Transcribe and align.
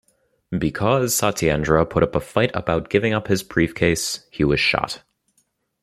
Because 0.49 1.13
Satyendra 1.13 1.87
put 1.87 2.01
up 2.01 2.15
a 2.15 2.19
fight 2.19 2.49
about 2.55 2.89
giving 2.89 3.13
up 3.13 3.27
his 3.27 3.43
briefcase, 3.43 4.25
he 4.31 4.43
was 4.43 4.59
shot. 4.59 5.03